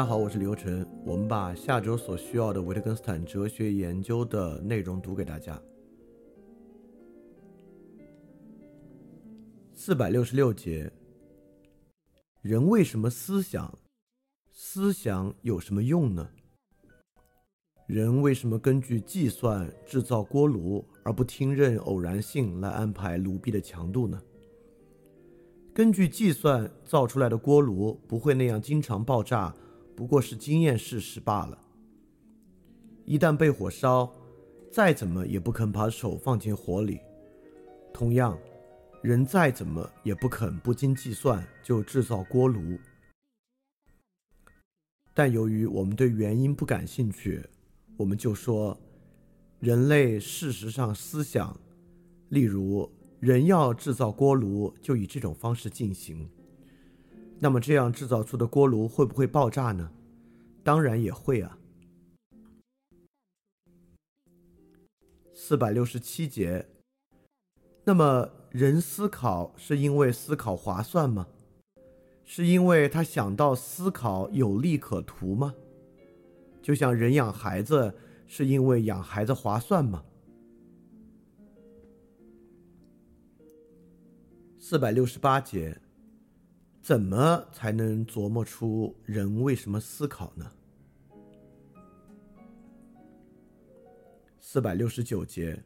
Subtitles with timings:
[0.00, 0.86] 大家好，我是刘晨。
[1.04, 5.60] 我们把下周所需要的维特根斯坦哲学研究的内容读给大家。
[9.74, 10.90] 四百六十六节，
[12.40, 13.78] 人为什么思想？
[14.52, 16.26] 思想有什么用呢？
[17.86, 24.18] 人为什么根据计算制造锅炉，而不听任偶然性来安排炉壁的强度呢？
[25.74, 29.54] 根据计算造出来的锅炉不会那样经常爆炸，
[30.00, 31.58] 不过是经验事实罢了。
[33.04, 34.10] 一旦被火烧，
[34.72, 37.00] 再怎么也不肯把手放进火里。
[37.92, 38.38] 同样，
[39.02, 42.78] 人再怎么也不肯不经计算就制造锅炉。
[45.12, 47.44] 但由于我们对原因不感兴趣，
[47.98, 48.80] 我们就说，
[49.58, 51.60] 人类事实上思想，
[52.30, 52.90] 例如。
[53.20, 56.26] 人要制造锅炉，就以这种方式进行。
[57.42, 59.90] 那么这样制造出的锅炉会不会爆炸呢？
[60.62, 61.58] 当然也会啊。
[65.32, 66.68] 四百六十七节。
[67.84, 71.26] 那么人思考是因为思考划算吗？
[72.26, 75.54] 是因为他想到思考有利可图吗？
[76.60, 77.94] 就像人养孩子
[78.26, 80.04] 是因为养孩子划算吗？
[84.58, 85.80] 四百六十八节，
[86.82, 90.50] 怎么才能琢磨出人为什么思考呢？
[94.38, 95.62] 四百六十九节，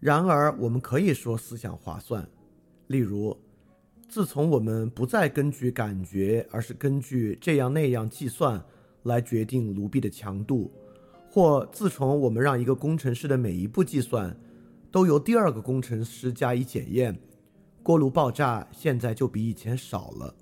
[0.00, 2.26] 然而我们可以说思想划算，
[2.86, 3.36] 例如，
[4.08, 8.60] 自从我们不再根据感觉，而是根据这样那样计算
[9.02, 10.72] 来决定炉壁的强度，
[11.30, 14.34] 或自从我们让一个工程师的每一步计算
[14.90, 17.16] 都由第二个工程师加以检验。
[17.86, 20.34] 锅炉爆炸现在就比以前少了。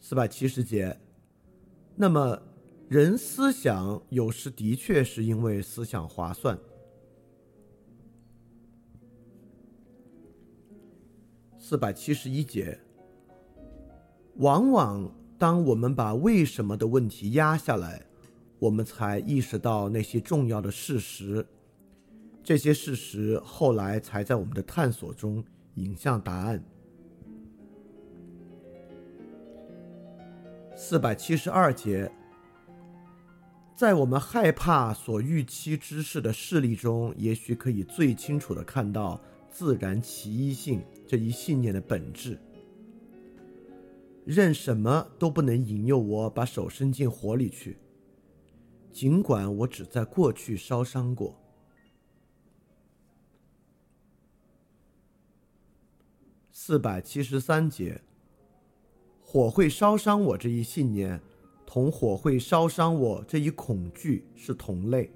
[0.00, 0.98] 四百七十节，
[1.94, 2.42] 那么
[2.88, 6.58] 人思想有时的确是因为思想划算。
[11.56, 12.80] 四百七十一节，
[14.38, 15.08] 往往
[15.38, 18.04] 当我们把为什么的问题压下来，
[18.58, 21.46] 我们才意识到那些重要的事实。
[22.46, 26.64] 这些事实后来才在我们的探索中引向答案。
[30.76, 32.08] 四百七十二节，
[33.74, 39.20] 在我们害怕所预期之事的事例中，也许可以最清楚的看到
[39.50, 42.38] 自然其一性这一信念的本质。
[44.24, 47.76] 任什么都不能引诱我把手伸进火里去，
[48.92, 51.36] 尽管我只在过去烧伤过。
[56.68, 58.00] 四百七十三节，
[59.22, 61.22] 火会烧伤我这一信念，
[61.64, 65.08] 同火会烧伤我这一恐惧是同类。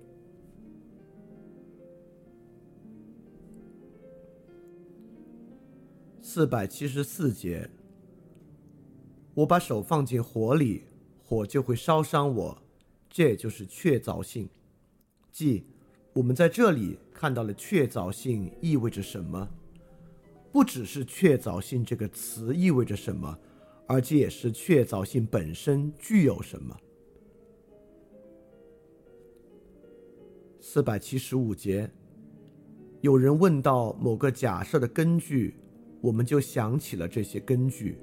[6.23, 7.69] 四百七十四节，
[9.35, 10.85] 我把手放进火里，
[11.21, 12.63] 火就会烧伤我，
[13.09, 14.49] 这就是确凿性。
[15.33, 15.67] 即
[16.13, 19.49] 我们在这里看到了确凿性意味着什么。
[20.53, 23.39] 不只是确凿性这个词意味着什么，
[23.87, 26.77] 而且也是确凿性本身具有什么。
[30.61, 31.91] 四百七十五节，
[33.01, 35.57] 有人问到某个假设的根据，
[36.01, 37.99] 我们就想起了这些根据。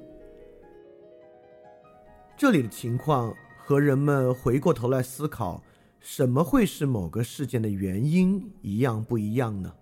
[2.37, 5.63] 这里的情况和人们回过头来思考
[5.99, 9.73] 什么会是某个事件的原因一样不一样呢？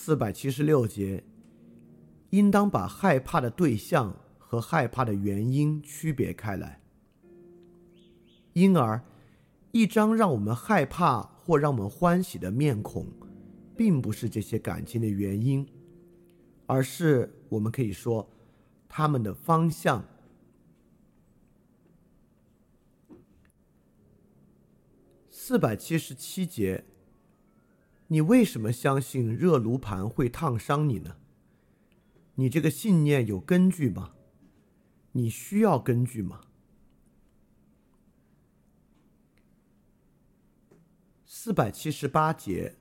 [0.00, 1.24] 四百七十六节，
[2.30, 6.80] 应当把害怕的对象和害怕的原因区别开来。
[8.52, 9.02] 因而，
[9.72, 13.08] 一张让我们害怕或让我们欢喜的面孔，
[13.76, 15.68] 并不是这些感情的原因，
[16.66, 18.30] 而是我们可以说，
[18.88, 20.04] 他们的方向。
[25.28, 26.84] 四百七十七节。
[28.10, 31.16] 你为什么相信热炉盘会烫伤你呢？
[32.36, 34.12] 你这个信念有根据吗？
[35.12, 36.40] 你需要根据吗？
[41.26, 42.76] 四百七十八节，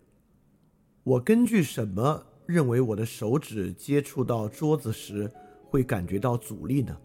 [1.03, 5.29] 我根据什么认为我的手指接触到桌子时
[5.65, 6.97] 会感觉到阻力呢？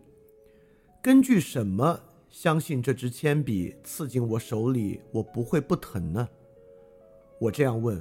[1.02, 6.28] 根据什么相信这支铅笔刺进我手里我不会不疼呢？
[7.40, 8.00] 我这样问。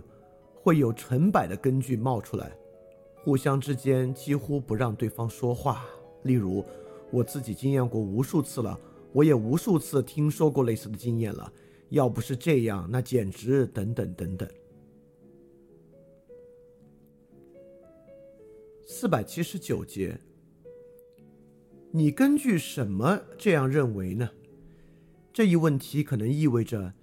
[0.63, 2.55] 会有成百的根据冒出来，
[3.23, 5.83] 互相之间几乎不让对方说话。
[6.23, 6.63] 例如，
[7.11, 8.79] 我自己经验过无数次了，
[9.11, 11.51] 我也无数次听说过类似的经验了。
[11.89, 13.65] 要不是这样，那简直……
[13.67, 14.47] 等等等等。
[18.85, 20.19] 四百七十九节，
[21.89, 24.29] 你根据什么这样认为呢？
[25.33, 26.93] 这一问题可能意味着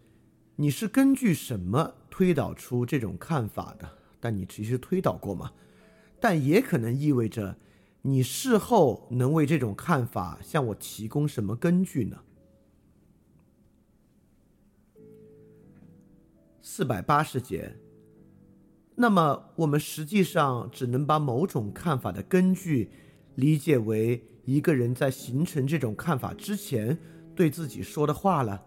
[0.56, 3.88] 你是根据什么推导出这种看法的？
[4.18, 5.52] 但你其实推导过吗？
[6.18, 7.56] 但也可能意味着
[8.02, 12.18] 你事后能为这种看法向我提供什么根据呢？
[16.60, 17.76] 四百八十节。
[18.96, 22.90] 那么我们实际上只能把某种看法的根据
[23.36, 26.98] 理解为一个人在形成这种看法之前
[27.36, 28.64] 对自己说的话了。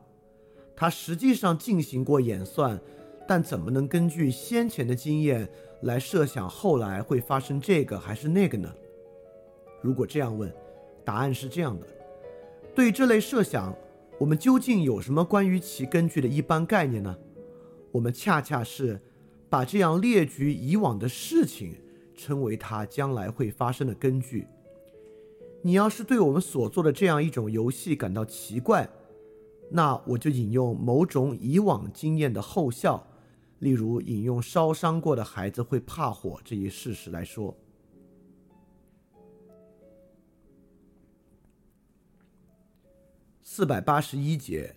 [0.74, 2.80] 他实际上进行过演算，
[3.28, 5.50] 但怎么能根据先前的经验？
[5.82, 8.72] 来设想后来会发生这个还是那个呢？
[9.82, 10.54] 如果这样问，
[11.04, 11.88] 答案是这样的：
[12.76, 13.76] 对这类设想，
[14.20, 17.18] 我们究竟有什么关于其根据的一般概念呢？
[17.92, 19.02] 我们恰恰是
[19.50, 21.76] 把这样列举以往的事情
[22.16, 24.46] 称为它将来会发生的根据。
[25.64, 28.88] 你要是对我们所做的这样一种游戏感到奇怪，
[29.72, 33.08] 那我就引用某种以往经验的后效。
[33.62, 37.56] 例如，引用烧伤过的孩子会怕火这一事实来说，
[43.44, 44.76] 四百八十一节，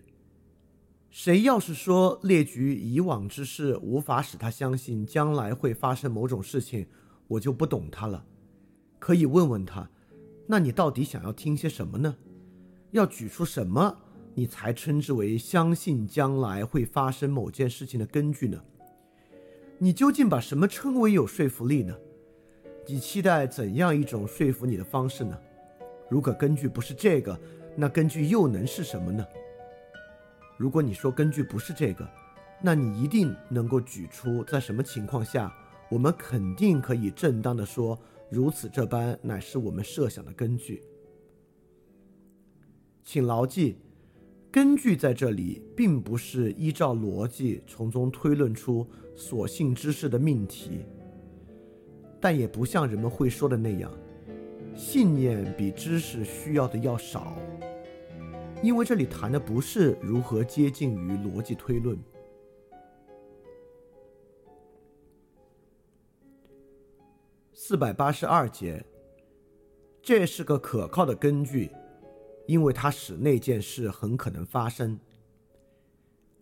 [1.09, 6.87] 谁要是说列举以往之事无法使他相信将来会发生某种事情，
[7.27, 8.27] 我就不懂他了。
[8.99, 9.89] 可以问问他，
[10.47, 12.15] 那你到底想要听些什么呢？
[12.91, 13.97] 要举出什么，
[14.35, 18.63] 你才称之为相信将来会发生某件事情的根据呢？
[19.79, 21.97] 你究竟把什么称为有说服力呢？
[22.87, 25.37] 你期待怎样一种说服你的方式呢？
[26.09, 27.38] 如果根据不是这个，
[27.76, 29.26] 那根据又能是什么呢？
[30.56, 32.09] 如果你说根据不是这个，
[32.62, 35.53] 那你一定能够举出在什么情况下，
[35.91, 37.99] 我们肯定可以正当的说
[38.31, 40.82] 如此这般乃是我们设想的根据。
[43.03, 43.79] 请牢记。
[44.55, 50.87] 根据在这里并不是依照逻辑从中推论出所信知识的命题，
[52.21, 53.91] 但也不像人们会说的那样，
[54.77, 57.37] 信念比知识需要的要少，
[58.62, 61.99] 因为这里谈的不是如何接近于逻辑推论。
[67.53, 68.85] 四百八十二节，
[70.00, 71.73] 这是个可靠的根据。
[72.46, 74.99] 因为它使那件事很可能发生。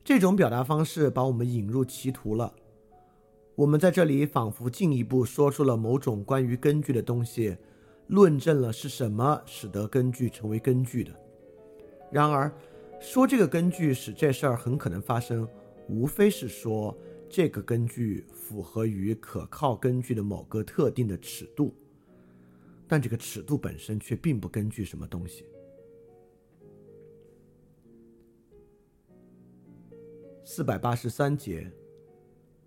[0.05, 2.55] 这种表达方式把我们引入歧途了。
[3.55, 7.57] 我们在这里仿佛进一步说出了某种关于根据的东西，
[8.09, 11.13] 论证了是什么使得根据成为根据的。
[12.11, 12.51] 然而，
[13.01, 15.47] 说这个根据使这事儿很可能发生，
[15.89, 16.97] 无非是说
[17.29, 21.75] 这个根据符合于可靠根据的某个特定的尺度，
[22.89, 25.45] 但这个尺度本身却并不根据什么东西。
[30.45, 31.71] 四百八十三节，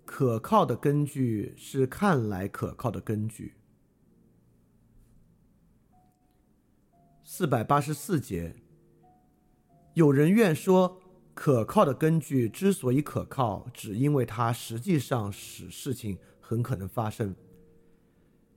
[0.06, 3.56] 可靠的根据是看来可靠的根据。
[7.24, 8.56] 四百八十四节，
[9.94, 11.02] 有人愿说，
[11.34, 17.36] 可靠的根据之所以可靠，只因为它实际上使事情很可能发生，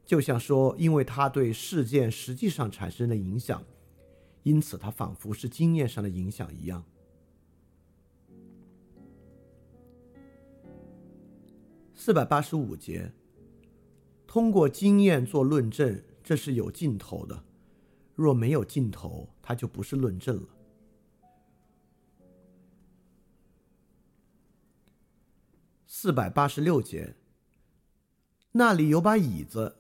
[0.07, 3.65] 就像说，因为它对事件实际上产生了影响，
[4.45, 6.85] 因此它仿佛是经验上的影响一样。
[12.01, 13.13] 四百八十五节，
[14.25, 17.43] 通过经验做论证，这是有尽头的。
[18.15, 20.49] 若没有尽头，它就不是论证了。
[25.89, 27.17] 四百八十六节，
[28.53, 29.79] 那里有把椅子，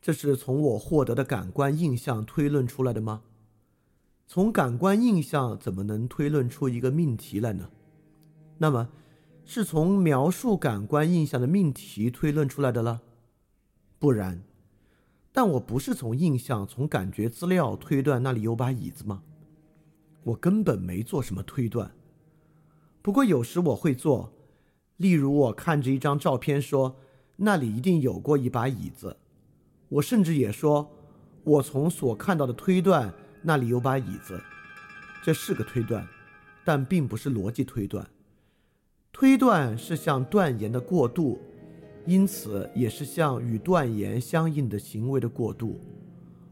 [0.00, 3.22] 这是从我获得的感官印象推论出来的吗？
[4.26, 7.70] 从感官印象怎么能推论出一个命题来呢？
[8.56, 8.88] 那么。
[9.44, 13.02] 是从描述感官印象的命题推论出来的了，
[13.98, 14.42] 不然，
[15.32, 19.22] 但我不是从印象、从感觉资料推断那里有把椅子吗？
[20.22, 21.94] 我根本没做什么推断。
[23.02, 24.32] 不过有时我会做，
[24.96, 26.96] 例如我看着一张照片说
[27.36, 29.18] 那里一定有过一把椅子，
[29.90, 30.90] 我甚至也说
[31.42, 34.42] 我从所看到的推断那里有把椅子，
[35.22, 36.08] 这是个推断，
[36.64, 38.08] 但并不是逻辑推断。
[39.14, 41.38] 推断是向断言的过渡，
[42.04, 45.78] 因此也是向与断言相应的行为的过渡。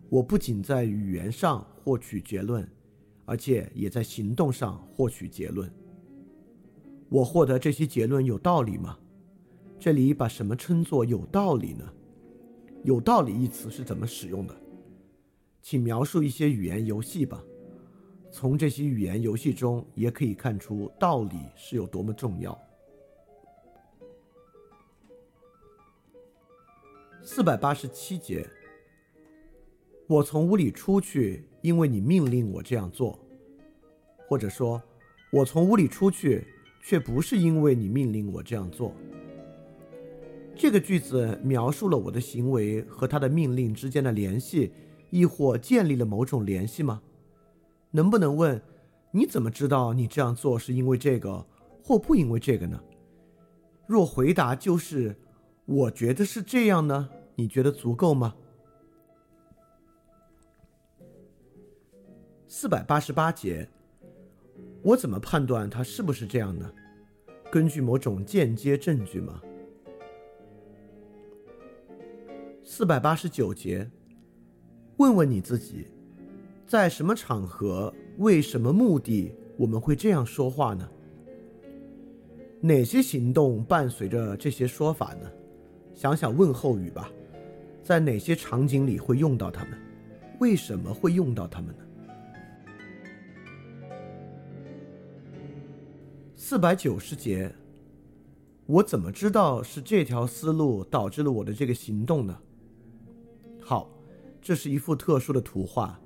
[0.08, 2.64] 我不仅在语言上获取结论，
[3.24, 5.68] 而且也在行动上获取结论。
[7.08, 8.96] 我获得这些结论有道理吗？
[9.76, 11.84] 这里把什么称作有道理呢？
[12.84, 14.54] 有道理一词是怎么使用的？
[15.60, 17.42] 请描述一些语言游戏吧。
[18.32, 22.58] 从这些语言游戏中也可以看出道理是有多么重要。
[27.22, 28.48] 四百八十七节，
[30.06, 33.18] 我从屋里出去，因为你命令我这样做，
[34.26, 34.82] 或者说，
[35.30, 36.46] 我从屋里出去，
[36.82, 38.94] 却不是因为你命令我这样做。
[40.56, 44.72] 这个句子描述了我的行为和他的命令之间的联系，
[45.10, 47.02] 亦或建立了某种联系吗？
[47.92, 48.60] 能不能问，
[49.10, 51.46] 你怎么知道你这样做是因为这个
[51.84, 52.82] 或不因为这个呢？
[53.86, 55.14] 若回答就是，
[55.66, 58.34] 我觉得是这样呢，你觉得足够吗？
[62.48, 63.68] 四百八十八节，
[64.82, 66.72] 我怎么判断它是不是这样呢？
[67.50, 69.42] 根据某种间接证据吗？
[72.64, 73.90] 四百八十九节，
[74.96, 75.88] 问问你自己。
[76.72, 80.88] 在什么场合、为什么目的，我们会这样说话呢？
[82.62, 85.30] 哪些行动伴随着这些说法呢？
[85.94, 87.10] 想想问候语吧，
[87.82, 89.78] 在哪些场景里会用到它们？
[90.40, 91.84] 为什么会用到它们呢？
[96.34, 97.54] 四百九十节，
[98.64, 102.38] 我怎么知道是这条思路导致了我的这个行动呢？
[103.60, 103.90] 好，
[104.40, 105.98] 这是一幅特殊的图画。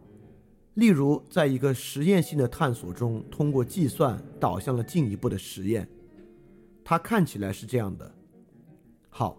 [0.77, 5.89] 例如，在一个实验性的探索中，通过计算导向了进一步的实验，
[6.85, 8.15] 它看起来是这样的。
[9.09, 9.39] 好，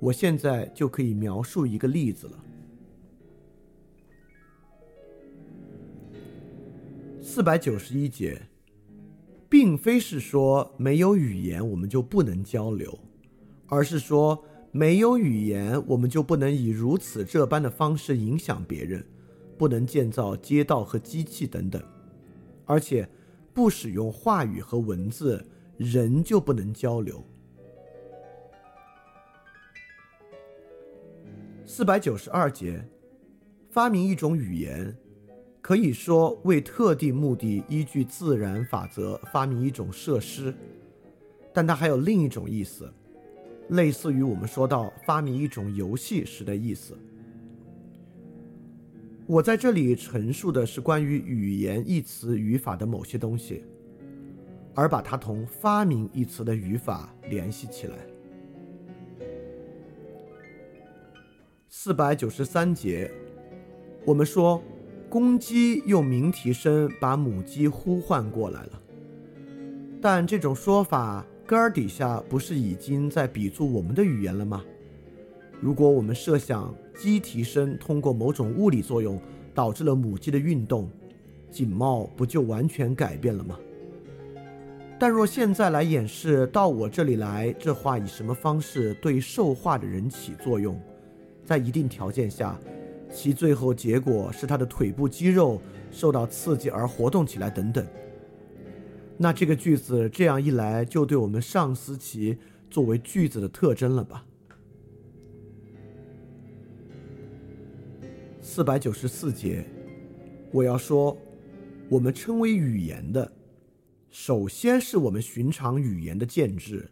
[0.00, 2.44] 我现在就可以描述一个例子了。
[7.20, 8.40] 四百九十一节，
[9.50, 12.98] 并非是说没有语言我们就不能交流，
[13.66, 19.04] 而是说没有语言我们就不能以如此这般的方式影响别人。
[19.62, 21.80] 不能建造街道和机器等等，
[22.64, 23.08] 而且
[23.54, 25.40] 不使用话语和文字，
[25.76, 27.24] 人就不能交流。
[31.64, 32.84] 四百九十二节，
[33.70, 34.92] 发明一种语言，
[35.60, 40.52] 可以说为特定目的依据自然法则发明一种设施，
[41.52, 42.92] 但它还有另一种意思，
[43.68, 46.98] 类似于我们说到发明一种游戏时的意思。
[49.32, 53.64] 我在这里陈述的是关于语言一词语法的某些东西，
[54.74, 57.96] 而把它同发明一词的语法联系起来。
[61.70, 63.10] 四百九十三节，
[64.04, 64.62] 我们说
[65.08, 68.82] 公鸡用鸣啼声把母鸡呼唤过来了，
[69.98, 74.62] 但这种说法根儿底下不是已经在比作我们的语言了吗？
[75.62, 79.16] 如果我们设想鸡啼声通过某种物理作用
[79.54, 80.90] 导致了母鸡的运动，
[81.52, 83.56] 景貌不就完全改变了吗？
[84.98, 90.76] 但若现在来演示到我这里来，这话以什么方式对受话的人起作用，
[91.44, 92.58] 在一定条件下，
[93.08, 95.60] 其最后结果是他的腿部肌肉
[95.92, 97.86] 受到刺激而活动起来等等，
[99.16, 102.36] 那这个句子这样一来就对我们上思其
[102.68, 104.24] 作为句子的特征了吧？
[108.44, 109.64] 四百九十四节，
[110.50, 111.16] 我要说，
[111.88, 113.32] 我们称为语言的，
[114.10, 116.90] 首先是我们寻常语言的建制，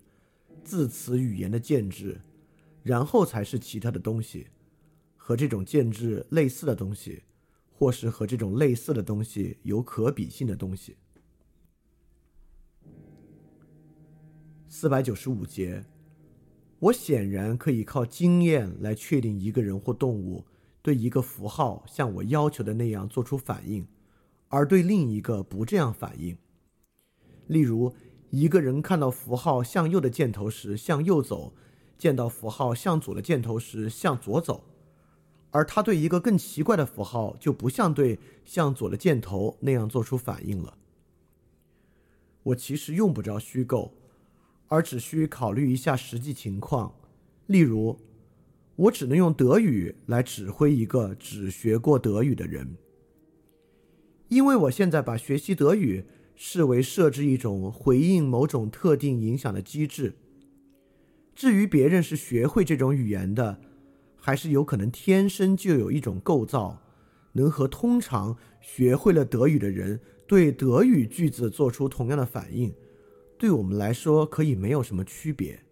[0.62, 2.20] 字词语言的建制，
[2.84, 4.46] 然后才是其他的东西，
[5.16, 7.24] 和这种建制类似的东西，
[7.72, 10.94] 或是和这种类似的东西有可比性的东西。
[14.68, 15.84] 四百九十五节，
[16.78, 20.44] 我显然可以靠经验来确定一个人或动物。
[20.82, 23.86] 对一个符号像我要求的那样做出反应，
[24.48, 26.36] 而对另一个不这样反应。
[27.46, 27.94] 例如，
[28.30, 31.52] 一个人看到符号向右的箭头时向右走，
[31.98, 34.64] 见到符号向左的箭头时向左走，
[35.50, 40.78] 而他对一个更奇怪的符号就不像对向左的箭头那样做出反应了。
[42.42, 43.92] 我其实用不着虚构，
[44.68, 46.94] 而只需考虑一下实际情况，
[47.46, 47.98] 例如。
[48.76, 52.76] 我只能用德语来指挥一个只学过德语的人，
[54.28, 60.14] 因为我现在把学习德语视为设置一种回应某种特定影响的机制。
[61.34, 63.60] 至于别人是学会这种语言的，
[64.16, 66.82] 还是有可能天生就有一种构造，
[67.32, 72.74] 能和通常学会了德语的人对德语句子做出同样的反应，
[73.38, 75.62] 对我们来说可以没有什么区别。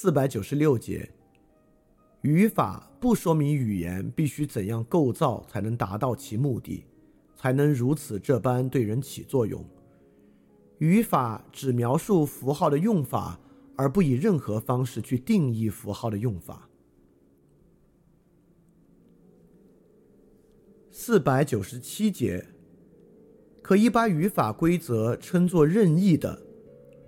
[0.00, 1.10] 四百九十六节，
[2.20, 6.84] 语法不说明语言必须怎样构造才能达到其目的，
[7.34, 9.68] 才能如此这般对人起作用。
[10.78, 13.40] 语法只描述符号的用法，
[13.74, 16.70] 而不以任何方式去定义符号的用法。
[20.92, 22.46] 四百九十七节，
[23.60, 26.40] 可以把语法规则称作任意的。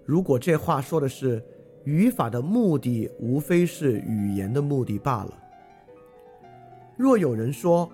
[0.04, 1.40] 如果这话说的是
[1.84, 5.38] 语法的目的，无非是语言的目的罢了。
[6.96, 7.90] 若有人说，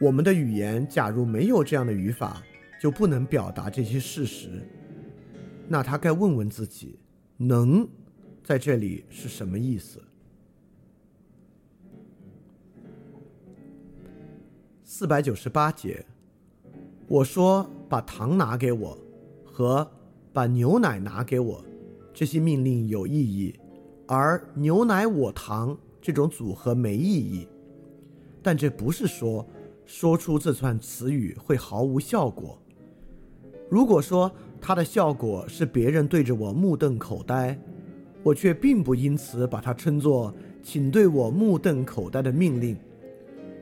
[0.00, 2.42] 我们的语言假如没有这样的语法，
[2.80, 4.62] 就不能表达这些事实。
[5.66, 6.98] 那他该问问自己
[7.38, 7.88] ，“能”
[8.44, 10.02] 在这里是什么意思？
[14.82, 16.04] 四百九十八节，
[17.08, 18.98] 我说把糖拿给我，
[19.44, 19.90] 和
[20.32, 21.64] 把牛奶拿给我，
[22.14, 23.54] 这些命令有意义，
[24.06, 27.46] 而牛奶我糖这种组合没意义。
[28.40, 29.44] 但这不是说
[29.84, 32.56] 说出这串词语会毫无效果。
[33.68, 34.30] 如果说，
[34.60, 37.58] 它的效果是别人对着我目瞪口呆，
[38.22, 42.76] 我却并不因此把它称作“请对我目瞪口呆”的命令，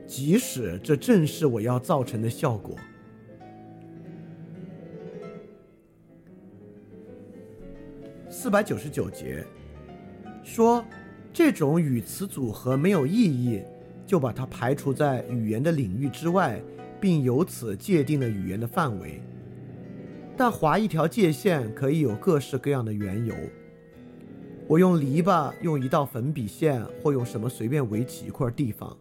[0.05, 2.75] 即使这正是我要造成的效果。
[8.43, 9.41] 四百九十九节
[10.43, 10.83] 说，
[11.31, 13.61] 这种语词组合没有意义，
[14.05, 16.61] 就把它排除在语言的领域之外，
[16.99, 19.21] 并由此界定了语言的范围。
[20.35, 23.33] 但划一条界限可以有各式各样的缘由。
[24.67, 28.97] 我用篱笆，用一道粉笔线，或用什么随便围起一块地方，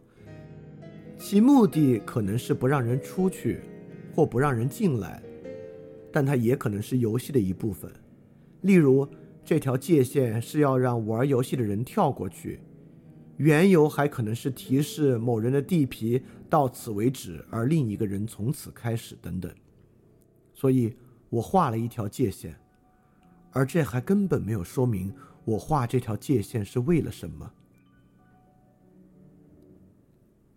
[1.18, 3.59] 其目的可能是不让人出去，
[4.14, 5.20] 或不让人进来，
[6.12, 7.90] 但它也可能是游戏的一部分。
[8.61, 9.05] 例如，
[9.44, 12.61] 这条界限是要让玩游戏的人跳过去，
[13.37, 19.52] 缘由还可能是提示某人的地皮到此为止，而另一个人从此开始等等。
[20.52, 20.94] 所以。
[21.33, 22.55] 我画了一条界限，
[23.52, 25.11] 而这还根本没有说明
[25.46, 27.50] 我画这条界限是为了什么。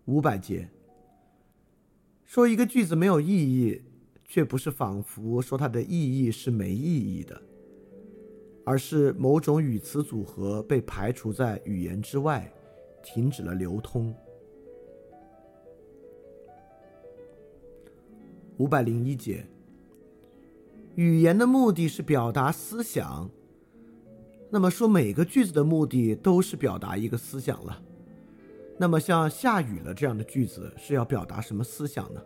[0.04, 0.68] 五百节
[2.26, 3.82] 说一个句子没有意义，
[4.26, 7.42] 却不是仿佛说它的意义是没意义的，
[8.66, 12.52] 而是某种语词组合被排除在语言之外，
[13.04, 14.14] 停止了流通。
[18.58, 19.46] 五百零一节。
[20.96, 23.30] 语言的目的是表达思想，
[24.50, 27.82] 那么说每个句子的目的都是表达一个思想了。
[28.80, 32.22] 那么像下雨了这样的句子是要表达什么思想呢？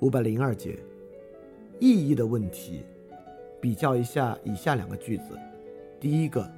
[0.00, 0.78] 五百零二节，
[1.78, 2.82] 意义的问题，
[3.60, 5.38] 比较一下以下两个句子。
[6.00, 6.50] 第一个，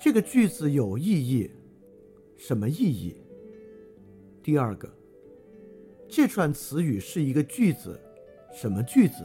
[0.00, 1.50] 这个句子有意义，
[2.36, 3.16] 什么意义？
[4.42, 4.88] 第二个。
[6.08, 8.00] 这串词语是一个句子，
[8.52, 9.24] 什么句子？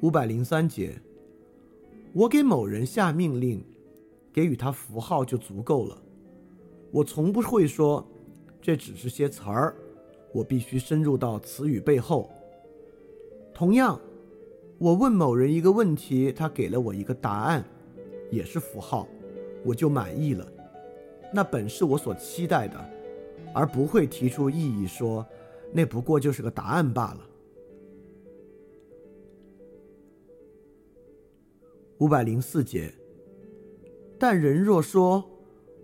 [0.00, 0.98] 五百零三节，
[2.12, 3.62] 我给某人下命令，
[4.32, 6.02] 给予他符号就足够了。
[6.90, 8.06] 我从不会说，
[8.62, 9.74] 这只是些词儿，
[10.32, 12.30] 我必须深入到词语背后。
[13.52, 14.00] 同样，
[14.78, 17.64] 我问某人一个问题，他给了我一个答案，
[18.30, 19.08] 也是符号，
[19.64, 20.46] 我就满意了。
[21.34, 22.78] 那本是我所期待的，
[23.52, 25.26] 而不会提出异议，说
[25.72, 27.28] 那不过就是个答案罢了。
[31.98, 32.92] 五百零四节。
[34.18, 35.24] 但人若说，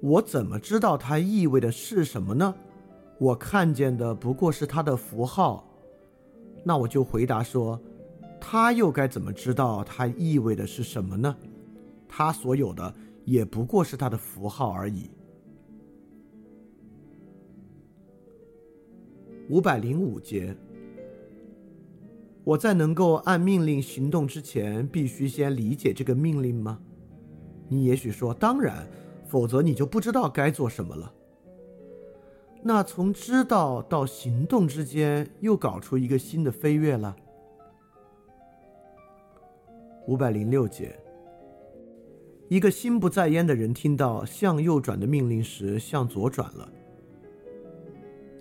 [0.01, 2.55] 我怎么知道它意味的是什么呢？
[3.19, 5.69] 我看见的不过是它的符号，
[6.65, 7.81] 那我就回答说，
[8.41, 11.37] 他又该怎么知道它意味的是什么呢？
[12.09, 15.11] 他所有的也不过是他的符号而已。
[19.51, 20.57] 五百零五节，
[22.45, 26.79] 我在能够按命令行动之前，必须先理解这个命令吗？
[27.69, 28.89] 你也许说当然，
[29.27, 31.13] 否则你就不知道该做什么了。
[32.63, 37.15] 那从知道到行动之间，又搞出一个新的飞跃了。
[40.07, 40.99] 五百零六节，
[42.49, 46.69] 一个心不在焉的人听到向右转的命令时，向左转了。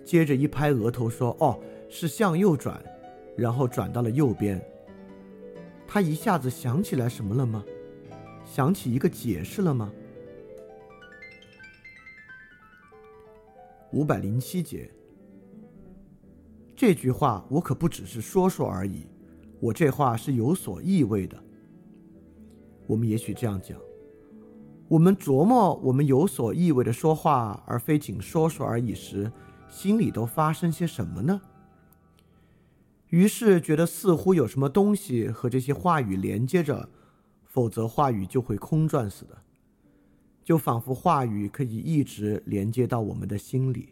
[0.04, 2.82] 接着一拍额头说：“哦，是向右转。”
[3.36, 4.60] 然后转到了右边。
[5.86, 7.64] 他一下子想起来什么了吗？
[8.44, 9.92] 想起一个解释了吗？
[13.92, 14.90] 五百零七节。
[16.76, 19.06] 这句话我可不只是说说而已，
[19.60, 21.42] 我这话是有所意味的。
[22.86, 23.78] 我们也许这样讲：
[24.88, 29.30] 我们琢磨我们有所意味的说话，而非仅说说而已时，
[29.68, 31.40] 心里都发生些什么呢？
[33.08, 36.88] 于是觉得似乎有什么东西和这些话语连接着，
[37.44, 39.38] 否则话语就会空转似的，
[40.48, 43.90] 就仿佛话语可以一直连接到我们的心里。